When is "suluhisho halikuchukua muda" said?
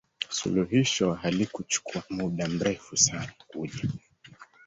0.29-2.47